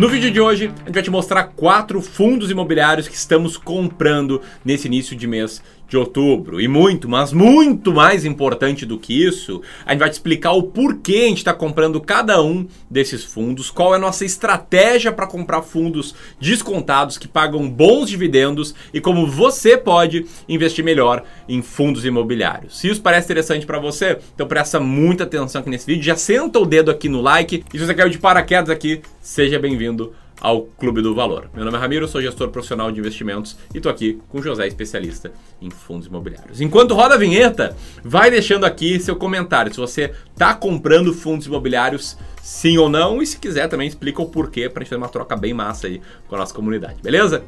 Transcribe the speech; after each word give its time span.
No 0.00 0.08
vídeo 0.08 0.30
de 0.30 0.40
hoje, 0.40 0.64
a 0.64 0.86
gente 0.86 0.94
vai 0.94 1.02
te 1.02 1.10
mostrar 1.10 1.44
quatro 1.48 2.00
fundos 2.00 2.50
imobiliários 2.50 3.06
que 3.06 3.14
estamos 3.14 3.58
comprando 3.58 4.40
nesse 4.64 4.86
início 4.86 5.14
de 5.14 5.26
mês 5.26 5.62
de 5.90 5.96
outubro. 5.96 6.60
E 6.60 6.68
muito, 6.68 7.08
mas 7.08 7.32
muito 7.32 7.92
mais 7.92 8.24
importante 8.24 8.86
do 8.86 8.96
que 8.96 9.26
isso, 9.26 9.60
a 9.84 9.90
gente 9.90 10.00
vai 10.00 10.08
te 10.08 10.14
explicar 10.14 10.52
o 10.52 10.62
porquê 10.62 11.22
a 11.24 11.28
gente 11.28 11.38
está 11.38 11.52
comprando 11.52 12.00
cada 12.00 12.40
um 12.40 12.66
desses 12.88 13.24
fundos, 13.24 13.70
qual 13.70 13.92
é 13.92 13.96
a 13.96 14.00
nossa 14.00 14.24
estratégia 14.24 15.10
para 15.10 15.26
comprar 15.26 15.62
fundos 15.62 16.14
descontados 16.40 17.18
que 17.18 17.26
pagam 17.26 17.68
bons 17.68 18.08
dividendos 18.08 18.74
e 18.94 19.00
como 19.00 19.26
você 19.26 19.76
pode 19.76 20.24
investir 20.48 20.84
melhor 20.84 21.24
em 21.48 21.60
fundos 21.60 22.04
imobiliários. 22.04 22.78
Se 22.78 22.88
isso 22.88 23.02
parece 23.02 23.26
interessante 23.26 23.66
para 23.66 23.80
você, 23.80 24.18
então 24.32 24.46
presta 24.46 24.78
muita 24.78 25.24
atenção 25.24 25.60
aqui 25.60 25.70
nesse 25.70 25.86
vídeo, 25.86 26.04
já 26.04 26.16
senta 26.16 26.60
o 26.60 26.66
dedo 26.66 26.90
aqui 26.90 27.08
no 27.08 27.20
like 27.20 27.64
e 27.74 27.78
se 27.78 27.84
você 27.84 27.94
caiu 27.94 28.08
de 28.08 28.18
paraquedas 28.18 28.70
aqui, 28.70 29.02
seja 29.20 29.58
bem-vindo 29.58 30.12
ao 30.40 30.62
Clube 30.62 31.02
do 31.02 31.14
Valor. 31.14 31.50
Meu 31.54 31.64
nome 31.64 31.76
é 31.76 31.80
Ramiro, 31.80 32.08
sou 32.08 32.22
gestor 32.22 32.48
profissional 32.48 32.90
de 32.90 32.98
investimentos 32.98 33.56
e 33.74 33.76
estou 33.76 33.92
aqui 33.92 34.18
com 34.28 34.40
José, 34.40 34.66
especialista 34.66 35.32
em 35.60 35.70
fundos 35.70 36.06
imobiliários. 36.06 36.60
Enquanto 36.60 36.94
roda 36.94 37.14
a 37.14 37.18
vinheta, 37.18 37.76
vai 38.02 38.30
deixando 38.30 38.64
aqui 38.64 38.98
seu 38.98 39.16
comentário 39.16 39.72
se 39.72 39.78
você 39.78 40.12
está 40.32 40.54
comprando 40.54 41.12
fundos 41.12 41.46
imobiliários, 41.46 42.16
sim 42.42 42.78
ou 42.78 42.88
não, 42.88 43.20
e 43.20 43.26
se 43.26 43.38
quiser 43.38 43.68
também 43.68 43.86
explica 43.86 44.22
o 44.22 44.26
porquê 44.26 44.68
para 44.68 44.80
a 44.80 44.82
gente 44.82 44.90
ter 44.90 44.96
uma 44.96 45.08
troca 45.08 45.36
bem 45.36 45.52
massa 45.52 45.86
aí 45.86 46.00
com 46.26 46.34
a 46.34 46.38
nossa 46.38 46.54
comunidade, 46.54 46.96
beleza? 47.02 47.44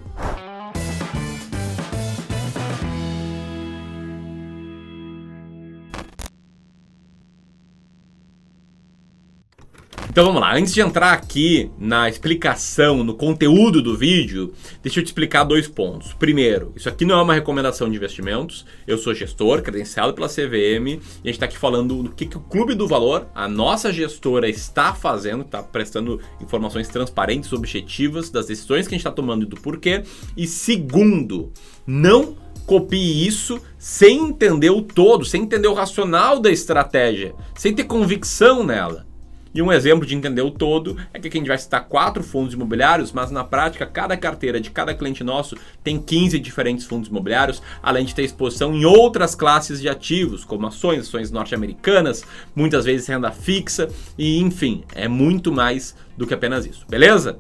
Então 10.12 10.27
vamos 10.27 10.42
lá, 10.42 10.55
antes 10.55 10.74
de 10.74 10.82
entrar 10.82 11.14
aqui 11.14 11.70
na 11.78 12.06
explicação, 12.06 13.02
no 13.02 13.14
conteúdo 13.14 13.80
do 13.80 13.96
vídeo, 13.96 14.52
deixa 14.82 15.00
eu 15.00 15.02
te 15.02 15.06
explicar 15.06 15.42
dois 15.42 15.66
pontos. 15.66 16.12
Primeiro, 16.12 16.70
isso 16.77 16.86
aqui 16.86 17.06
não 17.06 17.19
é 17.19 17.22
uma 17.22 17.32
recomendação 17.32 17.88
de 17.88 17.96
investimentos, 17.96 18.66
eu 18.86 18.98
sou 18.98 19.14
gestor, 19.14 19.62
credenciado 19.62 20.12
pela 20.12 20.28
CVM, 20.28 20.86
e 20.86 21.00
a 21.24 21.28
gente 21.28 21.30
está 21.30 21.46
aqui 21.46 21.56
falando 21.56 22.02
do 22.02 22.10
que, 22.10 22.27
que 22.27 22.36
o 22.36 22.41
Clube 22.41 22.74
do 22.74 22.86
Valor, 22.86 23.27
a 23.34 23.48
nossa 23.48 23.91
gestora, 23.91 24.50
está 24.50 24.92
fazendo, 24.92 25.44
está 25.44 25.62
prestando 25.62 26.20
informações 26.42 26.88
transparentes, 26.88 27.50
objetivas 27.50 28.28
das 28.28 28.44
decisões 28.44 28.86
que 28.86 28.94
a 28.94 28.98
gente 28.98 29.06
está 29.06 29.10
tomando 29.10 29.44
e 29.44 29.48
do 29.48 29.56
porquê. 29.56 30.02
E 30.36 30.47
segundo, 30.47 31.50
não 31.86 32.36
copie 32.66 33.26
isso 33.26 33.58
sem 33.78 34.28
entender 34.28 34.69
o 34.69 34.82
todo, 34.82 35.24
sem 35.24 35.44
entender 35.44 35.69
o 35.69 35.74
racional 35.74 36.38
da 36.38 36.50
estratégia, 36.50 37.34
sem 37.56 37.72
ter 37.72 37.84
convicção 37.84 38.62
nela. 38.62 39.10
E 39.55 39.61
um 39.61 39.70
exemplo 39.70 40.06
de 40.06 40.14
entender 40.14 40.41
o 40.42 40.50
todo 40.50 40.97
é 41.12 41.19
que 41.19 41.28
aqui 41.28 41.36
a 41.36 41.41
gente 41.41 41.48
vai 41.48 41.58
citar 41.58 41.84
quatro 41.84 42.22
fundos 42.22 42.55
imobiliários, 42.55 43.12
mas 43.12 43.31
na 43.31 43.45
prática 43.45 43.84
cada 43.84 44.17
carteira 44.17 44.61
de 44.61 44.70
cada 44.70 44.94
cliente 44.94 45.22
nosso 45.22 45.56
tem 45.84 46.00
15 46.00 46.39
diferentes 46.39 46.86
fundos 46.86 47.09
imobiliários, 47.09 47.62
além 47.83 48.05
de 48.05 48.14
ter 48.14 48.22
exposição 48.22 48.75
em 48.75 48.84
outras 48.84 49.34
classes 49.34 49.81
de 49.81 49.89
ativos, 49.89 50.44
como 50.44 50.67
ações, 50.67 51.00
ações 51.00 51.31
norte-americanas, 51.31 52.25
muitas 52.55 52.84
vezes 52.84 53.06
renda 53.06 53.31
fixa 53.31 53.89
e 54.17 54.39
enfim, 54.41 54.84
é 54.94 55.06
muito 55.06 55.53
mais 55.53 55.94
do 56.16 56.27
que 56.27 56.34
apenas 56.34 56.64
isso, 56.64 56.87
beleza? 56.89 57.39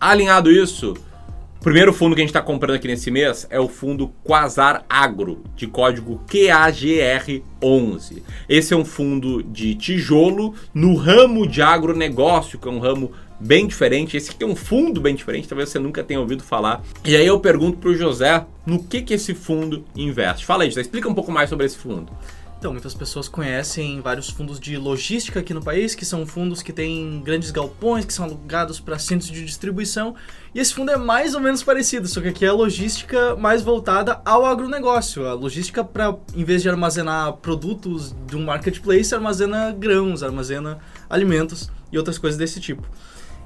Alinhado 0.00 0.50
isso, 0.50 0.94
o 1.58 1.64
primeiro 1.64 1.92
fundo 1.92 2.14
que 2.14 2.20
a 2.20 2.22
gente 2.22 2.30
está 2.30 2.40
comprando 2.40 2.76
aqui 2.76 2.86
nesse 2.86 3.10
mês 3.10 3.44
é 3.50 3.58
o 3.58 3.66
fundo 3.68 4.12
Quasar 4.22 4.84
Agro, 4.88 5.42
de 5.56 5.66
código 5.66 6.22
QAGR11. 6.28 8.22
Esse 8.48 8.72
é 8.72 8.76
um 8.76 8.84
fundo 8.84 9.42
de 9.42 9.74
tijolo 9.74 10.54
no 10.72 10.94
ramo 10.94 11.48
de 11.48 11.60
agronegócio, 11.60 12.60
que 12.60 12.68
é 12.68 12.70
um 12.70 12.78
ramo 12.78 13.10
bem 13.40 13.66
diferente. 13.66 14.16
Esse 14.16 14.30
aqui 14.30 14.44
é 14.44 14.46
um 14.46 14.54
fundo 14.54 15.00
bem 15.00 15.16
diferente, 15.16 15.48
talvez 15.48 15.68
você 15.68 15.80
nunca 15.80 16.04
tenha 16.04 16.20
ouvido 16.20 16.44
falar. 16.44 16.80
E 17.04 17.16
aí 17.16 17.26
eu 17.26 17.40
pergunto 17.40 17.78
para 17.78 17.90
o 17.90 17.94
José 17.96 18.46
no 18.64 18.80
que, 18.80 19.02
que 19.02 19.14
esse 19.14 19.34
fundo 19.34 19.84
investe. 19.96 20.46
Fala 20.46 20.62
aí, 20.62 20.70
José, 20.70 20.82
explica 20.82 21.08
um 21.08 21.14
pouco 21.14 21.32
mais 21.32 21.50
sobre 21.50 21.66
esse 21.66 21.76
fundo. 21.76 22.12
Então, 22.58 22.72
muitas 22.72 22.92
pessoas 22.92 23.28
conhecem 23.28 24.00
vários 24.00 24.28
fundos 24.28 24.58
de 24.58 24.76
logística 24.76 25.38
aqui 25.38 25.54
no 25.54 25.62
país, 25.62 25.94
que 25.94 26.04
são 26.04 26.26
fundos 26.26 26.60
que 26.60 26.72
têm 26.72 27.22
grandes 27.24 27.52
galpões, 27.52 28.04
que 28.04 28.12
são 28.12 28.24
alugados 28.24 28.80
para 28.80 28.98
centros 28.98 29.30
de 29.30 29.44
distribuição. 29.44 30.16
E 30.52 30.58
esse 30.58 30.74
fundo 30.74 30.90
é 30.90 30.96
mais 30.96 31.36
ou 31.36 31.40
menos 31.40 31.62
parecido, 31.62 32.08
só 32.08 32.20
que 32.20 32.26
aqui 32.26 32.44
é 32.44 32.48
a 32.48 32.52
logística 32.52 33.36
mais 33.36 33.62
voltada 33.62 34.20
ao 34.24 34.44
agronegócio. 34.44 35.24
A 35.24 35.34
logística 35.34 35.84
para, 35.84 36.16
em 36.34 36.42
vez 36.42 36.60
de 36.60 36.68
armazenar 36.68 37.34
produtos 37.34 38.12
de 38.26 38.36
um 38.36 38.44
marketplace, 38.44 39.14
armazena 39.14 39.70
grãos, 39.70 40.24
armazena 40.24 40.80
alimentos 41.08 41.70
e 41.92 41.96
outras 41.96 42.18
coisas 42.18 42.36
desse 42.36 42.58
tipo 42.58 42.82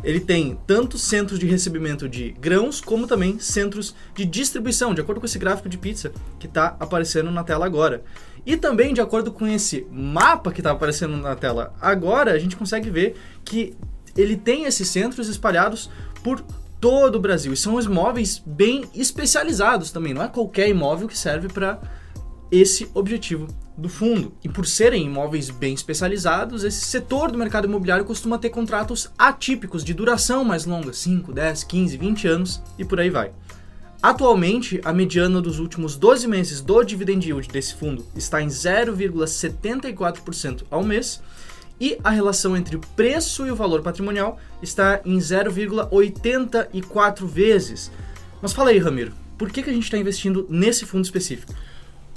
ele 0.02 0.20
tem 0.20 0.58
tanto 0.66 0.98
centros 0.98 1.38
de 1.38 1.46
recebimento 1.46 2.08
de 2.08 2.32
grãos, 2.32 2.80
como 2.80 3.06
também 3.06 3.38
centros 3.38 3.94
de 4.14 4.24
distribuição, 4.24 4.92
de 4.94 5.00
acordo 5.00 5.20
com 5.20 5.26
esse 5.26 5.38
gráfico 5.38 5.68
de 5.68 5.78
pizza 5.78 6.12
que 6.38 6.46
está 6.46 6.76
aparecendo 6.80 7.30
na 7.30 7.44
tela 7.44 7.64
agora. 7.64 8.02
E 8.44 8.56
também, 8.56 8.92
de 8.92 9.00
acordo 9.00 9.30
com 9.30 9.46
esse 9.46 9.86
mapa 9.90 10.50
que 10.50 10.60
está 10.60 10.72
aparecendo 10.72 11.16
na 11.16 11.36
tela 11.36 11.72
agora, 11.80 12.32
a 12.32 12.38
gente 12.38 12.56
consegue 12.56 12.90
ver 12.90 13.16
que 13.44 13.74
ele 14.16 14.36
tem 14.36 14.64
esses 14.64 14.88
centros 14.88 15.28
espalhados 15.28 15.88
por 16.24 16.42
todo 16.80 17.16
o 17.16 17.20
Brasil. 17.20 17.52
E 17.52 17.56
são 17.56 17.80
imóveis 17.80 18.42
bem 18.44 18.84
especializados 18.92 19.92
também, 19.92 20.12
não 20.12 20.22
é 20.22 20.28
qualquer 20.28 20.68
imóvel 20.68 21.06
que 21.06 21.16
serve 21.16 21.48
para 21.48 21.80
esse 22.52 22.88
objetivo 22.92 23.48
do 23.76 23.88
fundo. 23.88 24.34
E 24.44 24.48
por 24.48 24.66
serem 24.66 25.06
imóveis 25.06 25.48
bem 25.48 25.72
especializados, 25.72 26.62
esse 26.62 26.84
setor 26.84 27.32
do 27.32 27.38
mercado 27.38 27.66
imobiliário 27.66 28.04
costuma 28.04 28.38
ter 28.38 28.50
contratos 28.50 29.10
atípicos 29.18 29.82
de 29.82 29.94
duração 29.94 30.44
mais 30.44 30.66
longa, 30.66 30.92
5, 30.92 31.32
10, 31.32 31.64
15, 31.64 31.96
20 31.96 32.28
anos 32.28 32.62
e 32.78 32.84
por 32.84 33.00
aí 33.00 33.08
vai. 33.08 33.32
Atualmente, 34.02 34.82
a 34.84 34.92
mediana 34.92 35.40
dos 35.40 35.58
últimos 35.58 35.96
12 35.96 36.28
meses 36.28 36.60
do 36.60 36.84
dividend 36.84 37.26
yield 37.26 37.48
desse 37.48 37.74
fundo 37.74 38.04
está 38.14 38.42
em 38.42 38.48
0,74% 38.48 40.64
ao 40.70 40.84
mês 40.84 41.22
e 41.80 41.96
a 42.04 42.10
relação 42.10 42.54
entre 42.56 42.76
o 42.76 42.80
preço 42.94 43.46
e 43.46 43.50
o 43.50 43.56
valor 43.56 43.80
patrimonial 43.80 44.38
está 44.60 45.00
em 45.04 45.16
0,84 45.18 47.26
vezes. 47.26 47.90
Mas 48.42 48.52
fala 48.52 48.68
aí, 48.70 48.78
Ramiro, 48.78 49.12
por 49.38 49.50
que, 49.50 49.62
que 49.62 49.70
a 49.70 49.72
gente 49.72 49.84
está 49.84 49.96
investindo 49.96 50.46
nesse 50.50 50.84
fundo 50.84 51.04
específico? 51.04 51.54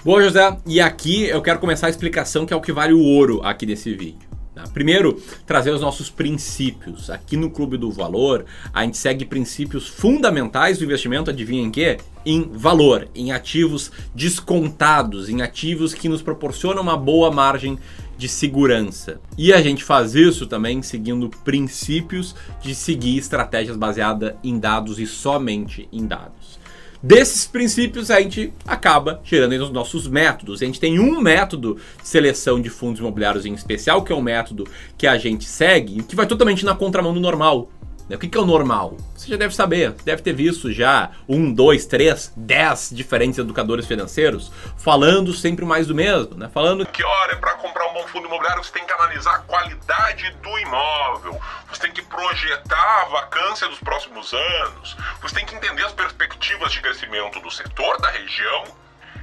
Bom, 0.06 0.22
José, 0.22 0.56
e 0.68 0.80
aqui 0.80 1.24
eu 1.24 1.42
quero 1.42 1.58
começar 1.58 1.88
a 1.88 1.90
explicação 1.90 2.46
que 2.46 2.54
é 2.54 2.56
o 2.56 2.62
que 2.62 2.72
vale 2.72 2.94
o 2.94 3.02
ouro 3.02 3.42
aqui 3.44 3.66
desse 3.66 3.92
vídeo. 3.96 4.30
Tá? 4.54 4.64
Primeiro, 4.72 5.20
trazer 5.48 5.72
os 5.72 5.82
nossos 5.82 6.12
princípios. 6.12 7.10
Aqui 7.10 7.36
no 7.36 7.50
Clube 7.50 7.76
do 7.76 7.92
Valor, 7.92 8.46
a 8.72 8.84
gente 8.84 9.00
segue 9.00 9.26
princípios 9.26 9.88
fundamentais 9.88 10.78
do 10.78 10.84
investimento, 10.84 11.32
adivinha 11.32 11.64
em 11.64 11.72
quê? 11.72 11.98
Em 12.24 12.44
valor, 12.44 13.08
em 13.16 13.32
ativos 13.32 13.92
descontados, 14.14 15.28
em 15.28 15.42
ativos 15.42 15.92
que 15.96 16.08
nos 16.08 16.22
proporcionam 16.22 16.84
uma 16.84 16.96
boa 16.96 17.32
margem 17.32 17.80
de 18.16 18.30
segurança. 18.30 19.20
E 19.36 19.52
a 19.52 19.60
gente 19.60 19.84
faz 19.84 20.14
isso 20.14 20.46
também 20.46 20.84
seguindo 20.84 21.32
princípios 21.44 22.36
de 22.62 22.76
seguir 22.76 23.18
estratégias 23.18 23.76
baseadas 23.76 24.36
em 24.44 24.60
dados 24.60 25.00
e 25.00 25.08
somente 25.08 25.90
em 25.92 26.06
dados. 26.06 26.64
Desses 27.02 27.46
princípios 27.46 28.10
a 28.10 28.20
gente 28.20 28.54
acaba 28.66 29.22
gerando 29.24 29.54
os 29.64 29.70
nossos 29.70 30.08
métodos. 30.08 30.62
A 30.62 30.66
gente 30.66 30.80
tem 30.80 31.00
um 31.00 31.22
método 31.22 31.78
de 32.02 32.08
seleção 32.08 32.60
de 32.60 32.70
fundos 32.70 33.00
imobiliários 33.00 33.46
em 33.46 33.54
especial, 33.54 34.04
que 34.04 34.12
é 34.12 34.16
o 34.16 34.22
método 34.22 34.68
que 34.98 35.06
a 35.06 35.18
gente 35.18 35.46
segue, 35.46 36.04
que 36.04 36.16
vai 36.16 36.26
totalmente 36.26 36.66
na 36.66 36.76
contramão 36.76 37.14
do 37.14 37.20
normal. 37.20 37.70
Né? 38.08 38.16
O 38.16 38.20
que 38.20 38.38
é 38.38 38.42
o 38.42 38.46
normal? 38.46 38.98
Você 39.16 39.30
já 39.30 39.38
deve 39.38 39.56
saber, 39.56 39.92
deve 40.04 40.22
ter 40.22 40.34
visto 40.34 40.72
já 40.72 41.12
um, 41.28 41.52
dois, 41.52 41.86
três, 41.86 42.32
dez 42.36 42.92
diferentes 42.94 43.40
educadores 43.40 43.86
financeiros 43.86 44.52
falando 44.78 45.34
sempre 45.34 45.66
mais 45.66 45.88
do 45.88 45.96
mesmo, 45.96 46.36
né? 46.36 46.50
Falando 46.54 46.86
que 46.86 47.04
hora 47.04 47.36
para 47.38 47.56
comprar 47.56 47.88
um 47.90 47.94
bom 47.94 48.08
fundo 48.08 48.28
imobiliário 48.28 48.64
você 48.64 48.72
tem 48.72 48.86
que 48.86 48.94
analisar 48.94 49.36
a 49.36 49.40
qualidade 49.40 50.30
do 50.42 50.60
imóvel, 50.60 51.40
você 51.72 51.82
tem 51.82 51.92
que 51.92 52.02
projetar 52.04 53.02
a 53.02 53.06
vacância 53.06 53.68
dos 53.68 53.80
próximos 53.80 54.34
anos, 54.34 54.96
você 55.22 55.36
tem 55.36 55.46
que 55.46 55.56
entender 55.56 55.84
as 55.84 55.94
perspectivas 55.94 56.72
de 56.72 56.82
crescimento 56.82 57.40
do 57.40 57.50
setor, 57.50 58.00
da 58.00 58.12
região 58.12 58.64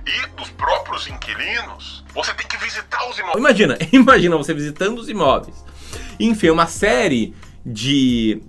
e 0.04 0.26
dos 0.36 0.50
próprios 0.50 1.06
inquilinos. 1.06 2.04
Você 2.12 2.34
tem 2.34 2.46
que 2.46 2.56
visitar 2.56 3.08
os 3.08 3.16
imóveis. 3.16 3.38
Imagina, 3.38 3.78
imagina 3.92 4.36
você 4.36 4.52
visitando 4.52 4.98
os 4.98 5.08
imóveis. 5.08 5.64
Enfim, 6.18 6.50
uma 6.50 6.66
série 6.66 7.34
de 7.64 8.42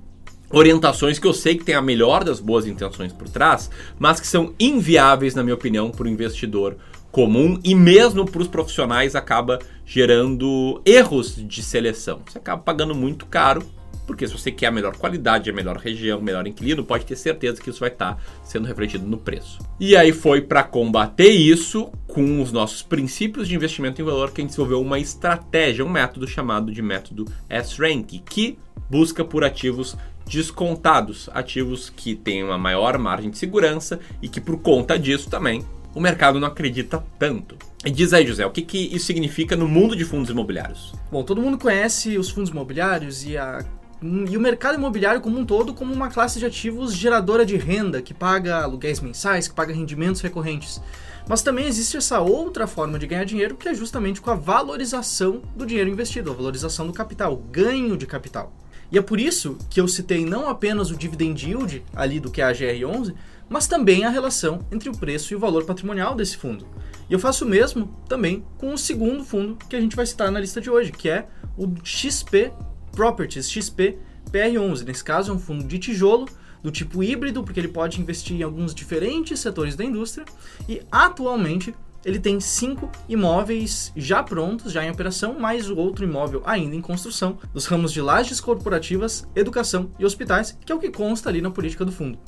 orientações 0.54 1.18
que 1.18 1.28
eu 1.28 1.34
sei 1.34 1.58
que 1.58 1.66
tem 1.66 1.76
a 1.76 1.82
melhor 1.82 2.24
das 2.24 2.40
boas 2.40 2.68
intenções 2.68 3.12
por 3.12 3.28
trás, 3.28 3.70
mas 3.98 4.20
que 4.20 4.28
são 4.28 4.54
inviáveis, 4.60 5.34
na 5.34 5.44
minha 5.44 5.56
opinião, 5.56 5.90
para 5.90 6.06
o 6.06 6.10
investidor 6.10 6.78
comum 7.12 7.60
e 7.64 7.76
mesmo 7.76 8.26
para 8.26 8.42
os 8.42 8.48
profissionais 8.48 9.16
acaba 9.16 9.60
gerando 9.86 10.82
erros 10.86 11.36
de 11.36 11.62
seleção. 11.62 12.22
Você 12.26 12.38
acaba 12.38 12.62
pagando 12.62 12.94
muito 12.94 13.26
caro, 13.26 13.64
porque 14.06 14.28
se 14.28 14.34
você 14.34 14.52
quer 14.52 14.68
a 14.68 14.72
melhor 14.72 14.96
qualidade, 14.96 15.50
a 15.50 15.54
melhor 15.54 15.78
região, 15.78 16.20
o 16.20 16.24
melhor 16.24 16.46
inquilino, 16.46 16.84
pode 16.84 17.06
ter 17.06 17.16
certeza 17.16 17.62
que 17.62 17.70
isso 17.70 17.80
vai 17.80 17.90
estar 17.90 18.22
sendo 18.44 18.68
refletido 18.68 19.08
no 19.08 19.18
preço. 19.18 19.60
E 19.80 19.96
aí 19.96 20.12
foi 20.12 20.42
para 20.42 20.64
combater 20.64 21.30
isso 21.30 21.92
com 22.08 22.42
os 22.42 22.52
nossos 22.52 22.82
princípios 22.82 23.48
de 23.48 23.56
investimento 23.56 24.02
em 24.02 24.06
valor 24.06 24.32
que 24.32 24.42
a 24.42 24.44
gente 24.44 24.52
desenvolveu 24.52 24.82
uma 24.82 25.00
estratégia, 25.00 25.86
um 25.86 25.90
método 25.90 26.28
chamado 26.28 26.72
de 26.72 26.82
método 26.82 27.26
S-Rank, 27.50 28.22
que 28.30 28.58
busca 28.90 29.24
por 29.24 29.44
ativos 29.44 29.98
descontados, 30.26 31.30
ativos 31.34 31.90
que 31.90 32.16
têm 32.16 32.44
uma 32.44 32.58
maior 32.58 32.98
margem 32.98 33.30
de 33.30 33.38
segurança 33.38 34.00
e 34.22 34.28
que 34.28 34.42
por 34.42 34.60
conta 34.60 34.98
disso 34.98 35.30
também 35.30 35.66
o 35.94 36.02
mercado 36.02 36.40
não 36.40 36.48
acredita 36.48 37.04
tanto. 37.20 37.56
E 37.86 37.92
diz 37.92 38.14
aí, 38.14 38.26
José, 38.26 38.46
o 38.46 38.52
que, 38.52 38.62
que 38.62 38.96
isso 38.96 39.06
significa 39.06 39.56
no 39.56 39.68
mundo 39.68 39.96
de 39.96 40.06
fundos 40.06 40.30
imobiliários? 40.30 40.94
Bom, 41.12 41.24
todo 41.24 41.42
mundo 41.42 41.58
conhece 41.58 42.18
os 42.18 42.30
fundos 42.30 42.50
imobiliários 42.50 43.26
e, 43.26 43.38
a, 43.38 43.64
e 44.02 44.38
o 44.38 44.40
mercado 44.40 44.76
imobiliário 44.76 45.20
como 45.20 45.38
um 45.38 45.46
todo 45.46 45.74
como 45.74 45.94
uma 45.94 46.10
classe 46.10 46.40
de 46.40 46.46
ativos 46.46 46.96
geradora 46.96 47.46
de 47.46 47.58
renda, 47.58 48.02
que 48.02 48.14
paga 48.14 48.64
aluguéis 48.64 49.02
mensais, 49.02 49.48
que 49.48 49.54
paga 49.54 49.74
rendimentos 49.74 50.22
recorrentes. 50.22 50.82
Mas 51.28 51.42
também 51.42 51.66
existe 51.66 51.98
essa 51.98 52.20
outra 52.20 52.68
forma 52.68 52.98
de 52.98 53.08
ganhar 53.08 53.24
dinheiro, 53.26 53.56
que 53.56 53.68
é 53.68 53.74
justamente 53.74 54.22
com 54.22 54.32
a 54.32 54.36
valorização 54.36 55.42
do 55.56 55.66
dinheiro 55.66 55.90
investido, 55.90 56.32
a 56.32 56.34
valorização 56.34 56.88
do 56.88 56.94
capital, 56.94 57.36
ganho 57.36 57.98
de 57.98 58.06
capital. 58.06 58.52
E 58.94 58.98
é 59.00 59.02
por 59.02 59.20
isso 59.20 59.58
que 59.72 59.82
eu 59.82 59.88
citei 59.88 60.24
não 60.24 60.48
apenas 60.48 60.92
o 60.92 60.96
dividend 60.96 61.44
yield 61.44 61.84
ali 61.96 62.20
do 62.20 62.30
que 62.30 62.44
é 62.44 62.46
a 62.46 62.54
GR11, 62.54 63.16
mas 63.50 63.66
também 63.66 64.06
a 64.06 64.10
relação 64.10 64.60
entre 64.72 64.88
o 64.88 64.96
preço 64.96 65.34
e 65.34 65.36
o 65.36 65.40
valor 65.40 65.66
patrimonial 65.66 66.14
desse 66.14 66.38
fundo. 66.38 66.68
E 67.10 67.14
eu 67.14 67.18
faço 67.18 67.44
o 67.44 67.48
mesmo 67.48 67.88
também 68.08 68.46
com 68.56 68.72
o 68.72 68.78
segundo 68.78 69.24
fundo 69.24 69.58
que 69.68 69.76
a 69.76 69.82
gente 69.82 69.96
vai 69.96 70.06
citar 70.06 70.32
na 70.32 70.40
lista 70.40 70.62
de 70.62 70.70
hoje, 70.70 70.92
que 70.92 71.10
é 71.10 71.28
o 71.58 71.68
XP 71.84 72.52
Properties, 72.92 73.50
XP 73.50 73.98
PR11. 74.32 74.86
Nesse 74.86 75.04
caso 75.04 75.32
é 75.32 75.36
um 75.36 75.40
fundo 75.40 75.64
de 75.64 75.80
tijolo 75.80 76.28
do 76.62 76.70
tipo 76.70 77.04
híbrido, 77.04 77.44
porque 77.44 77.60
ele 77.60 77.70
pode 77.70 78.00
investir 78.00 78.36
em 78.36 78.44
alguns 78.44 78.76
diferentes 78.76 79.40
setores 79.40 79.76
da 79.76 79.84
indústria 79.84 80.24
e 80.70 80.84
atualmente 80.92 81.74
ele 82.06 82.20
tem 82.20 82.40
cinco 82.40 82.90
imóveis 83.08 83.92
já 83.96 84.22
prontos, 84.22 84.72
já 84.72 84.84
em 84.84 84.92
operação, 84.92 85.40
mais 85.40 85.70
o 85.70 85.78
outro 85.78 86.04
imóvel 86.04 86.42
ainda 86.46 86.76
em 86.76 86.82
construção, 86.82 87.38
dos 87.54 87.66
ramos 87.66 87.94
de 87.94 88.02
lajes 88.02 88.42
corporativas, 88.42 89.28
educação 89.36 89.90
e 89.98 90.06
hospitais, 90.06 90.58
que 90.66 90.72
é 90.72 90.76
o 90.76 90.80
que 90.80 90.92
consta 90.92 91.30
ali 91.30 91.42
na 91.42 91.52
política 91.52 91.86
do 91.86 91.92
fundo. 91.92 92.20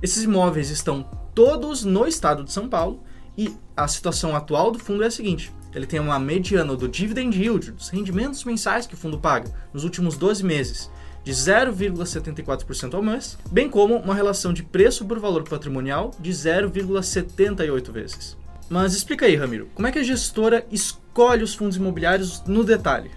Esses 0.00 0.24
imóveis 0.24 0.70
estão 0.70 1.02
todos 1.34 1.84
no 1.84 2.06
estado 2.06 2.44
de 2.44 2.52
São 2.52 2.68
Paulo 2.68 3.02
e 3.36 3.54
a 3.76 3.86
situação 3.88 4.34
atual 4.34 4.70
do 4.70 4.78
fundo 4.78 5.02
é 5.02 5.06
a 5.06 5.10
seguinte: 5.10 5.52
ele 5.74 5.86
tem 5.86 6.00
uma 6.00 6.18
mediana 6.18 6.76
do 6.76 6.88
dividend 6.88 7.38
yield, 7.38 7.72
dos 7.72 7.88
rendimentos 7.88 8.44
mensais 8.44 8.86
que 8.86 8.94
o 8.94 8.96
fundo 8.96 9.18
paga 9.18 9.52
nos 9.72 9.84
últimos 9.84 10.16
12 10.16 10.44
meses, 10.44 10.90
de 11.24 11.32
0,74% 11.32 12.94
ao 12.94 13.02
mês, 13.02 13.38
bem 13.50 13.70
como 13.70 13.96
uma 13.96 14.14
relação 14.14 14.52
de 14.52 14.62
preço 14.62 15.04
por 15.04 15.18
valor 15.18 15.44
patrimonial 15.44 16.10
de 16.18 16.30
0,78 16.30 17.92
vezes. 17.92 18.41
Mas 18.72 18.94
explica 18.94 19.26
aí, 19.26 19.36
Ramiro, 19.36 19.68
como 19.74 19.86
é 19.86 19.92
que 19.92 19.98
a 19.98 20.02
gestora 20.02 20.64
escolhe 20.72 21.44
os 21.44 21.54
fundos 21.54 21.76
imobiliários 21.76 22.42
no 22.46 22.64
detalhe? 22.64 23.10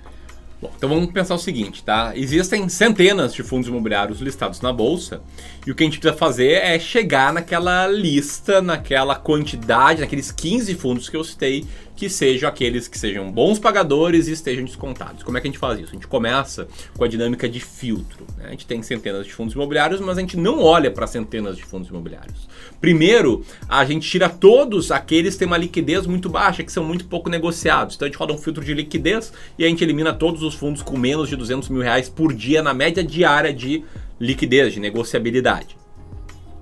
Bom, 0.61 0.69
então 0.75 0.89
vamos 0.89 1.09
pensar 1.13 1.33
o 1.33 1.39
seguinte, 1.39 1.81
tá? 1.81 2.11
Existem 2.13 2.67
centenas 2.67 3.33
de 3.33 3.41
fundos 3.41 3.69
imobiliários 3.69 4.19
listados 4.19 4.59
na 4.59 4.73
bolsa 4.73 5.21
e 5.65 5.71
o 5.71 5.75
que 5.75 5.83
a 5.83 5.85
gente 5.85 5.97
precisa 5.97 6.17
fazer 6.17 6.55
é 6.55 6.77
chegar 6.77 7.31
naquela 7.31 7.87
lista, 7.87 8.61
naquela 8.61 9.15
quantidade, 9.15 10.01
naqueles 10.01 10.29
15 10.29 10.75
fundos 10.75 11.07
que 11.07 11.15
eu 11.15 11.23
citei 11.23 11.65
que 11.95 12.09
sejam 12.09 12.49
aqueles 12.49 12.87
que 12.87 12.99
sejam 12.99 13.31
bons 13.31 13.57
pagadores 13.57 14.27
e 14.27 14.33
estejam 14.33 14.65
descontados. 14.65 15.23
Como 15.23 15.37
é 15.37 15.41
que 15.41 15.47
a 15.47 15.51
gente 15.51 15.59
faz 15.59 15.79
isso? 15.79 15.91
A 15.91 15.93
gente 15.93 16.07
começa 16.07 16.67
com 16.97 17.03
a 17.03 17.07
dinâmica 17.07 17.47
de 17.47 17.59
filtro. 17.59 18.25
Né? 18.37 18.45
A 18.47 18.51
gente 18.51 18.67
tem 18.67 18.81
centenas 18.83 19.25
de 19.25 19.33
fundos 19.33 19.53
imobiliários, 19.53 20.01
mas 20.01 20.17
a 20.17 20.21
gente 20.21 20.35
não 20.35 20.61
olha 20.61 20.91
para 20.91 21.07
centenas 21.07 21.55
de 21.55 21.63
fundos 21.63 21.89
imobiliários. 21.89 22.47
Primeiro, 22.81 23.45
a 23.69 23.85
gente 23.85 24.09
tira 24.09 24.27
todos 24.27 24.91
aqueles 24.91 25.35
que 25.35 25.39
têm 25.39 25.47
uma 25.47 25.57
liquidez 25.57 26.05
muito 26.05 26.29
baixa, 26.29 26.63
que 26.63 26.71
são 26.71 26.83
muito 26.83 27.05
pouco 27.05 27.29
negociados. 27.29 27.95
Então 27.95 28.05
a 28.05 28.09
gente 28.09 28.19
roda 28.19 28.33
um 28.33 28.37
filtro 28.37 28.63
de 28.63 28.73
liquidez 28.73 29.31
e 29.57 29.63
a 29.63 29.67
gente 29.67 29.83
elimina 29.83 30.13
todos 30.13 30.43
os 30.43 30.53
fundos 30.53 30.81
com 30.81 30.97
menos 30.97 31.29
de 31.29 31.35
200 31.35 31.69
mil 31.69 31.81
reais 31.81 32.09
por 32.09 32.33
dia 32.33 32.61
na 32.61 32.73
média 32.73 33.03
diária 33.03 33.53
de 33.53 33.83
liquidez, 34.19 34.73
de 34.73 34.79
negociabilidade. 34.79 35.77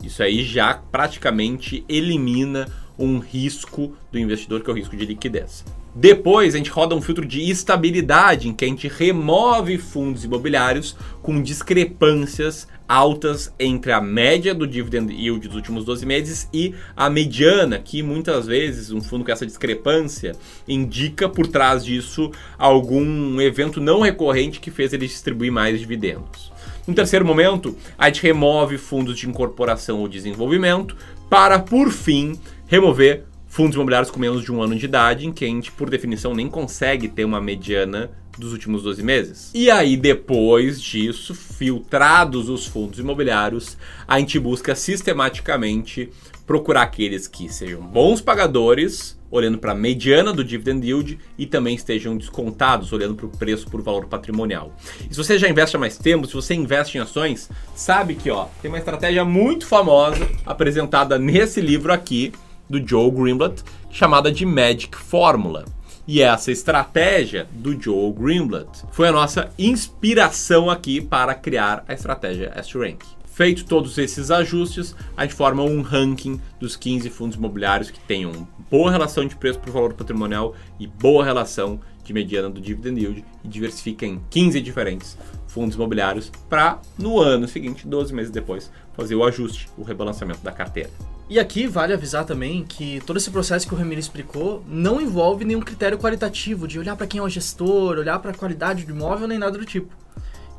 Isso 0.04 0.22
aí 0.22 0.44
já 0.44 0.74
praticamente 0.74 1.86
elimina 1.88 2.68
um 2.98 3.20
risco 3.20 3.96
do 4.12 4.20
investidor, 4.20 4.62
que 4.62 4.70
é 4.70 4.74
o 4.74 4.76
risco 4.76 4.96
de 4.96 5.06
liquidez. 5.06 5.64
Depois 5.96 6.56
a 6.56 6.58
gente 6.58 6.72
roda 6.72 6.96
um 6.96 7.02
filtro 7.02 7.26
de 7.26 7.50
estabilidade, 7.52 8.48
em 8.48 8.54
que 8.54 8.66
a 8.66 8.68
gente 8.68 8.88
remove 8.88 9.78
fundos 9.78 10.24
imobiliários 10.24 10.96
com 11.22 11.40
discrepâncias 11.42 12.68
altas 12.88 13.54
entre 13.60 13.92
a 13.92 14.02
média 14.02 14.54
do 14.54 14.68
dividend 14.68 15.14
yield 15.14 15.48
dos 15.48 15.56
últimos 15.56 15.86
12 15.86 16.06
meses 16.06 16.50
e 16.52 16.74
a 16.96 17.10
mediana, 17.10 17.80
que 17.80 18.02
muitas 18.04 18.48
vezes 18.48 18.92
um 18.92 19.02
fundo 19.02 19.24
com 19.24 19.32
essa 19.32 19.46
discrepância 19.46 20.36
indica 20.68 21.30
por 21.30 21.48
trás 21.48 21.86
disso 21.86 22.32
algum 22.58 23.40
evento 23.40 23.80
não 23.80 24.02
recorrente 24.02 24.60
que 24.60 24.72
fez 24.72 24.94
ele 24.94 25.08
distribuir 25.08 25.52
mais 25.52 25.80
dividendos. 25.80 26.52
No 26.86 26.94
terceiro 26.94 27.26
momento, 27.26 27.78
a 27.98 28.08
gente 28.08 28.24
remove 28.24 28.78
fundos 28.78 29.18
de 29.18 29.30
incorporação 29.30 30.02
ou 30.02 30.08
desenvolvimento 30.08 30.98
para, 31.30 31.58
por 31.58 31.90
fim, 31.90 32.38
remover 32.74 33.26
fundos 33.46 33.76
imobiliários 33.76 34.10
com 34.10 34.20
menos 34.20 34.44
de 34.44 34.52
um 34.52 34.60
ano 34.60 34.76
de 34.76 34.86
idade, 34.86 35.28
em 35.28 35.32
que 35.32 35.46
a 35.46 35.48
gente, 35.48 35.72
por 35.72 35.92
definição, 35.92 36.34
nem 36.34 36.50
consegue 36.50 37.08
ter 37.08 37.24
uma 37.24 37.40
mediana 37.40 38.10
dos 38.36 38.52
últimos 38.52 38.82
12 38.82 39.04
meses. 39.04 39.52
E 39.54 39.70
aí, 39.70 39.96
depois 39.96 40.82
disso, 40.82 41.36
filtrados 41.36 42.50
os 42.50 42.66
fundos 42.66 42.98
imobiliários, 42.98 43.78
a 44.08 44.18
gente 44.18 44.40
busca 44.40 44.74
sistematicamente 44.74 46.10
procurar 46.48 46.82
aqueles 46.82 47.28
que 47.28 47.48
sejam 47.48 47.80
bons 47.80 48.22
pagadores, 48.22 49.20
olhando 49.30 49.60
para 49.60 49.74
a 49.74 49.76
mediana 49.76 50.34
do 50.34 50.44
dividend 50.44 50.84
yield 50.84 51.20
e 51.38 51.46
também 51.46 51.76
estejam 51.76 52.18
descontados, 52.18 52.92
olhando 52.92 53.14
para 53.14 53.28
o 53.28 53.30
preço 53.30 53.68
por 53.70 53.84
valor 53.84 54.08
patrimonial. 54.08 54.76
E 55.08 55.14
se 55.14 55.18
você 55.18 55.38
já 55.38 55.48
investe 55.48 55.76
há 55.76 55.80
mais 55.80 55.96
tempo, 55.96 56.26
se 56.26 56.34
você 56.34 56.56
investe 56.56 56.98
em 56.98 57.02
ações, 57.02 57.52
sabe 57.76 58.16
que 58.16 58.32
ó, 58.32 58.48
tem 58.64 58.72
uma 58.72 58.80
estratégia 58.80 59.24
muito 59.24 59.68
famosa 59.68 60.28
apresentada 60.44 61.20
nesse 61.20 61.62
livro 61.62 61.94
aqui, 61.94 62.34
do 62.70 62.86
Joe 62.86 63.12
Greenblatt, 63.12 63.64
chamada 63.92 64.32
de 64.32 64.46
Magic 64.46 64.96
Formula. 64.96 65.66
E 66.06 66.22
essa 66.22 66.52
estratégia 66.52 67.48
do 67.52 67.82
Joe 67.82 68.12
Greenblatt 68.12 68.84
foi 68.92 69.08
a 69.08 69.12
nossa 69.12 69.50
inspiração 69.58 70.70
aqui 70.70 71.00
para 71.00 71.34
criar 71.34 71.84
a 71.88 71.94
estratégia 71.94 72.52
S-Rank. 72.56 73.04
Feito 73.26 73.66
todos 73.66 73.98
esses 73.98 74.30
ajustes, 74.30 74.96
a 75.18 75.24
gente 75.24 75.34
forma 75.34 75.64
um 75.64 75.82
ranking 75.82 76.40
dos 76.60 76.76
15 76.76 77.10
fundos 77.10 77.38
imobiliários 77.38 77.90
que 77.90 78.00
tenham 78.02 78.48
boa 78.70 78.92
relação 78.92 79.26
de 79.26 79.36
preço 79.36 79.60
por 79.60 79.72
valor 79.72 79.94
patrimonial 79.94 80.54
e 80.80 80.86
boa 80.86 81.24
relação 81.24 81.80
de 82.04 82.14
mediana 82.14 82.50
do 82.50 82.62
dividend 82.62 83.00
yield 83.00 83.26
e 83.44 83.48
diversifica 83.48 84.06
em 84.06 84.22
15 84.30 84.62
diferentes 84.62 85.18
fundos 85.48 85.76
imobiliários 85.76 86.32
para 86.50 86.80
no 86.98 87.20
ano 87.20 87.48
seguinte, 87.48 87.88
12 87.88 88.14
meses 88.14 88.32
depois, 88.32 88.72
fazer 88.94 89.16
o 89.16 89.24
ajuste, 89.24 89.70
o 89.78 89.84
rebalanceamento 89.84 90.44
da 90.44 90.52
carteira. 90.52 90.92
E 91.34 91.40
aqui 91.40 91.66
vale 91.66 91.94
avisar 91.94 92.26
também 92.26 92.64
que 92.64 93.02
todo 93.08 93.18
esse 93.18 93.32
processo 93.32 93.68
que 93.68 93.74
o 93.74 93.78
Ramiro 93.78 94.00
explicou 94.00 94.64
não 94.68 95.02
envolve 95.02 95.44
nenhum 95.44 95.62
critério 95.62 95.98
qualitativo 95.98 96.68
de 96.68 96.78
olhar 96.78 96.96
para 96.96 97.08
quem 97.08 97.20
é 97.20 97.24
o 97.24 97.28
gestor, 97.28 97.98
olhar 97.98 98.20
para 98.20 98.30
a 98.30 98.36
qualidade 98.36 98.86
do 98.86 98.92
imóvel 98.92 99.28
nem 99.28 99.40
nada 99.40 99.58
do 99.58 99.66
tipo. 99.66 99.92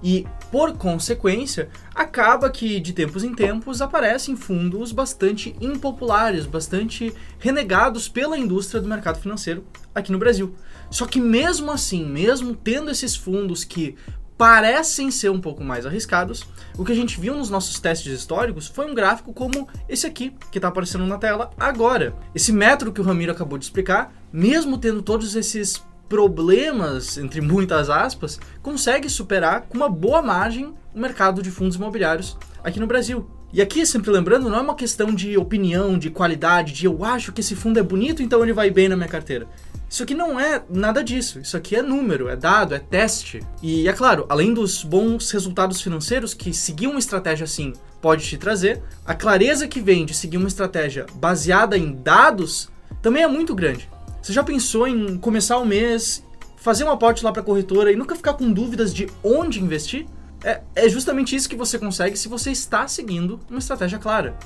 E, 0.02 0.26
por 0.50 0.76
consequência, 0.76 1.68
acaba 1.94 2.50
que 2.50 2.80
de 2.80 2.92
tempos 2.92 3.22
em 3.22 3.32
tempos 3.32 3.80
aparecem 3.80 4.34
fundos 4.34 4.90
bastante 4.90 5.54
impopulares, 5.60 6.44
bastante 6.44 7.14
renegados 7.38 8.08
pela 8.08 8.36
indústria 8.36 8.80
do 8.80 8.88
mercado 8.88 9.20
financeiro 9.20 9.64
aqui 9.94 10.10
no 10.10 10.18
Brasil. 10.18 10.56
Só 10.90 11.06
que 11.06 11.20
mesmo 11.20 11.70
assim, 11.70 12.04
mesmo 12.04 12.52
tendo 12.52 12.90
esses 12.90 13.14
fundos 13.14 13.62
que 13.62 13.94
parecem 14.36 15.10
ser 15.10 15.30
um 15.30 15.40
pouco 15.40 15.62
mais 15.62 15.86
arriscados, 15.86 16.44
o 16.76 16.84
que 16.84 16.92
a 16.92 16.94
gente 16.94 17.20
viu 17.20 17.36
nos 17.36 17.50
nossos 17.50 17.78
testes 17.78 18.12
históricos 18.12 18.66
foi 18.66 18.90
um 18.90 18.94
gráfico 18.94 19.32
como 19.32 19.68
esse 19.88 20.06
aqui, 20.06 20.34
que 20.50 20.58
está 20.58 20.68
aparecendo 20.68 21.06
na 21.06 21.18
tela 21.18 21.50
agora. 21.58 22.14
Esse 22.34 22.52
método 22.52 22.92
que 22.92 23.00
o 23.00 23.04
Ramiro 23.04 23.32
acabou 23.32 23.58
de 23.58 23.64
explicar, 23.64 24.12
mesmo 24.32 24.76
tendo 24.78 25.02
todos 25.02 25.36
esses 25.36 25.82
problemas, 26.08 27.16
entre 27.16 27.40
muitas 27.40 27.88
aspas, 27.88 28.38
consegue 28.62 29.08
superar 29.08 29.62
com 29.62 29.76
uma 29.76 29.88
boa 29.88 30.20
margem 30.20 30.74
o 30.94 30.98
mercado 30.98 31.42
de 31.42 31.50
fundos 31.50 31.76
imobiliários 31.76 32.36
aqui 32.62 32.78
no 32.78 32.86
Brasil. 32.86 33.28
E 33.52 33.62
aqui, 33.62 33.86
sempre 33.86 34.10
lembrando, 34.10 34.50
não 34.50 34.58
é 34.58 34.60
uma 34.60 34.74
questão 34.74 35.14
de 35.14 35.38
opinião, 35.38 35.96
de 35.96 36.10
qualidade, 36.10 36.72
de 36.72 36.86
eu 36.86 37.04
acho 37.04 37.32
que 37.32 37.40
esse 37.40 37.54
fundo 37.54 37.78
é 37.78 37.82
bonito, 37.84 38.20
então 38.20 38.42
ele 38.42 38.52
vai 38.52 38.68
bem 38.68 38.88
na 38.88 38.96
minha 38.96 39.08
carteira. 39.08 39.46
Isso 39.94 40.02
aqui 40.02 40.12
não 40.12 40.40
é 40.40 40.60
nada 40.68 41.04
disso. 41.04 41.38
Isso 41.38 41.56
aqui 41.56 41.76
é 41.76 41.80
número, 41.80 42.28
é 42.28 42.34
dado, 42.34 42.74
é 42.74 42.80
teste. 42.80 43.38
E 43.62 43.86
é 43.88 43.92
claro, 43.92 44.26
além 44.28 44.52
dos 44.52 44.82
bons 44.82 45.30
resultados 45.30 45.80
financeiros 45.80 46.34
que 46.34 46.52
seguir 46.52 46.88
uma 46.88 46.98
estratégia 46.98 47.44
assim 47.44 47.72
pode 48.02 48.26
te 48.26 48.36
trazer, 48.36 48.82
a 49.06 49.14
clareza 49.14 49.68
que 49.68 49.80
vem 49.80 50.04
de 50.04 50.12
seguir 50.12 50.36
uma 50.36 50.48
estratégia 50.48 51.06
baseada 51.14 51.78
em 51.78 51.92
dados 51.92 52.68
também 53.00 53.22
é 53.22 53.28
muito 53.28 53.54
grande. 53.54 53.88
Você 54.20 54.32
já 54.32 54.42
pensou 54.42 54.88
em 54.88 55.16
começar 55.16 55.58
o 55.58 55.64
mês, 55.64 56.26
fazer 56.56 56.82
um 56.82 56.90
aporte 56.90 57.24
lá 57.24 57.30
para 57.30 57.42
a 57.42 57.44
corretora 57.44 57.92
e 57.92 57.96
nunca 57.96 58.16
ficar 58.16 58.34
com 58.34 58.52
dúvidas 58.52 58.92
de 58.92 59.08
onde 59.22 59.62
investir? 59.62 60.06
É, 60.42 60.60
é 60.74 60.88
justamente 60.88 61.36
isso 61.36 61.48
que 61.48 61.54
você 61.54 61.78
consegue 61.78 62.16
se 62.16 62.26
você 62.26 62.50
está 62.50 62.88
seguindo 62.88 63.38
uma 63.48 63.60
estratégia 63.60 64.00
clara. 64.00 64.36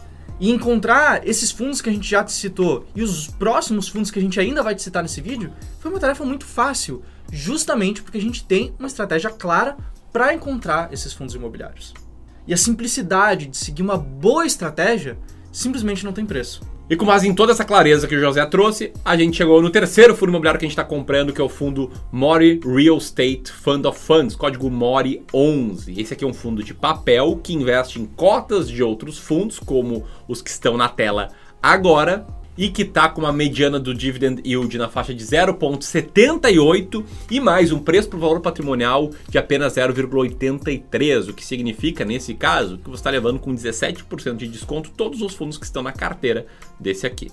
E 0.41 0.51
encontrar 0.51 1.27
esses 1.27 1.51
fundos 1.51 1.81
que 1.81 1.91
a 1.91 1.93
gente 1.93 2.09
já 2.09 2.23
te 2.23 2.33
citou 2.33 2.87
e 2.95 3.03
os 3.03 3.27
próximos 3.27 3.89
fundos 3.89 4.11
que 4.11 4.19
a 4.19 4.23
gente 4.23 4.39
ainda 4.39 4.63
vai 4.63 4.75
te 4.75 4.83
citar 4.83 5.03
nesse 5.03 5.21
vídeo 5.21 5.53
foi 5.81 5.91
uma 5.91 5.99
tarefa 5.99 6.25
muito 6.25 6.45
fácil, 6.45 7.03
justamente 7.33 8.03
porque 8.03 8.19
a 8.19 8.21
gente 8.21 8.45
tem 8.45 8.73
uma 8.79 8.87
estratégia 8.87 9.31
clara 9.31 9.77
para 10.13 10.33
encontrar 10.33 10.93
esses 10.93 11.13
fundos 11.13 11.35
imobiliários. 11.35 11.93
E 12.47 12.55
a 12.55 12.57
simplicidade 12.57 13.47
de 13.47 13.57
seguir 13.57 13.83
uma 13.83 13.97
boa 13.97 14.47
estratégia 14.47 15.19
simplesmente 15.51 16.05
não 16.05 16.13
tem 16.13 16.25
preço. 16.25 16.61
E 16.91 16.97
com 16.97 17.05
base 17.05 17.29
em 17.29 17.35
toda 17.35 17.53
essa 17.53 17.67
clareza 17.67 18.09
que 18.09 18.17
o 18.17 18.21
José 18.21 18.45
trouxe, 18.47 18.95
a 19.05 19.15
gente 19.15 19.37
chegou 19.37 19.61
no 19.61 19.69
terceiro 19.69 20.17
fundo 20.17 20.31
imobiliário 20.31 20.59
que 20.59 20.65
a 20.65 20.69
gente 20.69 20.73
está 20.73 20.85
comprando, 20.85 21.35
que 21.35 21.41
é 21.41 21.45
o 21.45 21.49
fundo 21.49 21.91
Mori 22.11 22.59
Real 22.65 22.97
Estate 22.97 23.53
Fund 23.53 23.85
of 23.85 24.01
Funds, 24.01 24.35
código 24.35 24.71
Mori 24.71 25.23
11. 25.33 26.01
Esse 26.01 26.15
aqui 26.15 26.25
é 26.25 26.27
um 26.27 26.33
fundo 26.33 26.63
de 26.63 26.73
papel 26.73 27.39
que 27.43 27.53
investe 27.53 28.01
em 28.01 28.07
cotas 28.07 28.71
de 28.71 28.83
outros 28.83 29.19
fundos, 29.19 29.59
como 29.59 30.07
os 30.27 30.41
que 30.41 30.49
estão 30.49 30.79
na 30.79 30.89
tela 30.89 31.29
agora, 31.63 32.27
e 32.59 32.69
que 32.69 32.83
está 32.83 33.09
com 33.09 33.21
uma 33.21 33.33
mediana 33.33 33.79
do 33.79 33.95
dividend 33.95 34.43
yield 34.45 34.77
na 34.77 34.89
faixa 34.89 35.15
de 35.15 35.25
0,78 35.25 37.05
e 37.31 37.39
mais 37.39 37.71
um 37.71 37.79
preço 37.79 38.11
por 38.11 38.19
valor 38.19 38.41
patrimonial 38.41 39.11
de 39.29 39.39
apenas 39.39 39.75
0,83, 39.75 41.29
o 41.29 41.33
que 41.33 41.45
significa, 41.45 42.05
nesse 42.05 42.35
caso, 42.35 42.79
que 42.79 42.91
você 42.91 42.97
está 42.97 43.11
levando 43.11 43.39
com 43.39 43.55
17% 43.55 44.37
de 44.37 44.49
desconto 44.49 44.91
todos 44.91 45.23
os 45.23 45.35
fundos 45.35 45.57
que 45.57 45.65
estão 45.65 45.85
na 45.85 45.93
carteira 45.93 46.47
desse 46.81 47.07
aqui. 47.07 47.31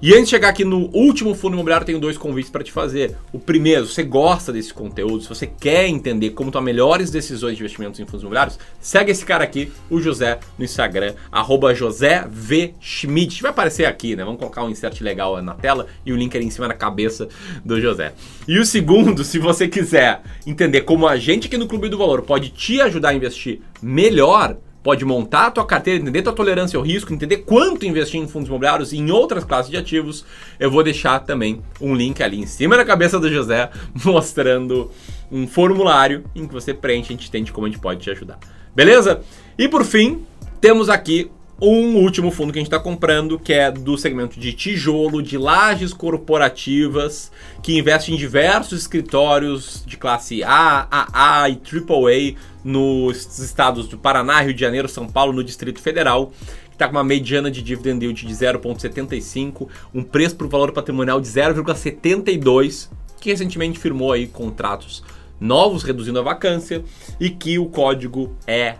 E 0.00 0.12
antes 0.12 0.26
de 0.26 0.30
chegar 0.30 0.50
aqui 0.50 0.64
no 0.64 0.88
último 0.94 1.34
fundo 1.34 1.54
imobiliário, 1.54 1.84
tenho 1.84 1.98
dois 1.98 2.16
convites 2.16 2.50
para 2.50 2.62
te 2.62 2.70
fazer. 2.70 3.16
O 3.32 3.38
primeiro, 3.38 3.84
se 3.84 3.94
você 3.94 4.04
gosta 4.04 4.52
desse 4.52 4.72
conteúdo, 4.72 5.22
se 5.22 5.28
você 5.28 5.44
quer 5.44 5.88
entender 5.88 6.30
como 6.30 6.52
tomar 6.52 6.64
melhores 6.64 7.10
decisões 7.10 7.56
de 7.56 7.62
investimentos 7.64 7.98
em 7.98 8.04
fundos 8.04 8.20
imobiliários, 8.20 8.58
segue 8.80 9.10
esse 9.10 9.24
cara 9.24 9.42
aqui, 9.42 9.72
o 9.90 10.00
José, 10.00 10.38
no 10.56 10.64
Instagram, 10.64 11.14
arroba 11.32 11.74
José 11.74 12.24
V. 12.30 12.74
Schmidt. 12.80 13.42
Vai 13.42 13.50
aparecer 13.50 13.86
aqui, 13.86 14.14
né? 14.14 14.24
Vamos 14.24 14.38
colocar 14.38 14.62
um 14.62 14.70
insert 14.70 15.00
legal 15.00 15.42
na 15.42 15.54
tela 15.54 15.88
e 16.06 16.12
o 16.12 16.16
link 16.16 16.36
ali 16.36 16.46
em 16.46 16.50
cima 16.50 16.68
na 16.68 16.74
cabeça 16.74 17.28
do 17.64 17.80
José. 17.80 18.12
E 18.46 18.56
o 18.58 18.64
segundo, 18.64 19.24
se 19.24 19.40
você 19.40 19.66
quiser 19.66 20.22
entender 20.46 20.82
como 20.82 21.08
a 21.08 21.16
gente 21.16 21.48
aqui 21.48 21.58
no 21.58 21.66
Clube 21.66 21.88
do 21.88 21.98
Valor 21.98 22.22
pode 22.22 22.50
te 22.50 22.80
ajudar 22.80 23.08
a 23.08 23.14
investir 23.14 23.60
melhor, 23.82 24.56
pode 24.82 25.04
montar 25.04 25.46
a 25.46 25.50
tua 25.50 25.66
carteira, 25.66 26.00
entender 26.00 26.22
tua 26.22 26.32
tolerância 26.32 26.76
ao 26.76 26.82
risco, 26.82 27.12
entender 27.12 27.38
quanto 27.38 27.84
investir 27.84 28.20
em 28.20 28.28
fundos 28.28 28.48
imobiliários 28.48 28.92
e 28.92 28.98
em 28.98 29.10
outras 29.10 29.44
classes 29.44 29.70
de 29.70 29.76
ativos, 29.76 30.24
eu 30.58 30.70
vou 30.70 30.82
deixar 30.82 31.20
também 31.20 31.62
um 31.80 31.94
link 31.94 32.22
ali 32.22 32.40
em 32.40 32.46
cima 32.46 32.76
da 32.76 32.84
cabeça 32.84 33.18
do 33.18 33.30
José 33.30 33.70
mostrando 34.04 34.90
um 35.30 35.46
formulário 35.46 36.24
em 36.34 36.46
que 36.46 36.54
você 36.54 36.72
preenche, 36.72 37.12
a 37.12 37.16
gente 37.16 37.28
entende 37.28 37.52
como 37.52 37.66
a 37.66 37.70
gente 37.70 37.80
pode 37.80 38.00
te 38.00 38.10
ajudar. 38.10 38.38
Beleza? 38.74 39.20
E 39.58 39.68
por 39.68 39.84
fim, 39.84 40.24
temos 40.60 40.88
aqui 40.88 41.30
um 41.60 41.96
último 41.96 42.30
fundo 42.30 42.52
que 42.52 42.58
a 42.58 42.62
gente 42.62 42.68
está 42.68 42.78
comprando, 42.78 43.38
que 43.38 43.52
é 43.52 43.70
do 43.70 43.98
segmento 43.98 44.38
de 44.38 44.52
tijolo, 44.52 45.20
de 45.20 45.36
lajes 45.36 45.92
corporativas, 45.92 47.32
que 47.62 47.76
investe 47.76 48.12
em 48.12 48.16
diversos 48.16 48.82
escritórios 48.82 49.82
de 49.84 49.96
classe 49.96 50.44
A, 50.44 50.86
AA 50.88 51.48
e 51.50 51.54
AAA 51.54 52.40
nos 52.62 53.38
estados 53.40 53.88
do 53.88 53.98
Paraná, 53.98 54.40
Rio 54.40 54.54
de 54.54 54.60
Janeiro, 54.60 54.88
São 54.88 55.08
Paulo, 55.08 55.32
no 55.32 55.42
Distrito 55.42 55.80
Federal. 55.80 56.32
Está 56.70 56.86
com 56.86 56.92
uma 56.92 57.02
mediana 57.02 57.50
de 57.50 57.60
dividend 57.60 58.04
yield 58.04 58.24
de 58.24 58.32
0,75, 58.32 59.68
um 59.92 60.04
preço 60.04 60.36
por 60.36 60.46
valor 60.46 60.70
patrimonial 60.70 61.20
de 61.20 61.26
0,72, 61.26 62.88
que 63.20 63.30
recentemente 63.30 63.80
firmou 63.80 64.12
aí 64.12 64.28
contratos 64.28 65.02
novos, 65.40 65.82
reduzindo 65.82 66.20
a 66.20 66.22
vacância, 66.22 66.84
e 67.18 67.30
que 67.30 67.58
o 67.58 67.66
código 67.66 68.32
é 68.46 68.76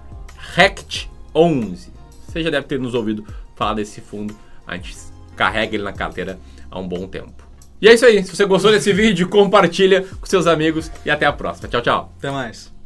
RECT11. 0.54 1.97
Você 2.28 2.42
já 2.42 2.50
deve 2.50 2.66
ter 2.66 2.78
nos 2.78 2.94
ouvido 2.94 3.24
falar 3.56 3.74
desse 3.74 4.00
fundo. 4.00 4.36
A 4.66 4.76
gente 4.76 4.94
carrega 5.34 5.74
ele 5.74 5.82
na 5.82 5.92
carteira 5.92 6.38
há 6.70 6.78
um 6.78 6.86
bom 6.86 7.06
tempo. 7.08 7.48
E 7.80 7.88
é 7.88 7.94
isso 7.94 8.04
aí. 8.04 8.22
Se 8.22 8.36
você 8.36 8.44
gostou 8.44 8.70
desse 8.70 8.92
vídeo, 8.92 9.28
compartilha 9.28 10.04
com 10.20 10.26
seus 10.26 10.46
amigos 10.46 10.90
e 11.04 11.10
até 11.10 11.26
a 11.26 11.32
próxima. 11.32 11.68
Tchau, 11.68 11.80
tchau. 11.80 12.12
Até 12.18 12.30
mais. 12.30 12.77